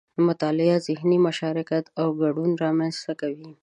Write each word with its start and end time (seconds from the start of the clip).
مطالعه 0.27 0.77
ذهني 0.87 1.17
مشارکت 1.27 1.85
او 2.01 2.07
ګډون 2.21 2.51
رامنځته 2.63 3.13
کوي 3.21 3.49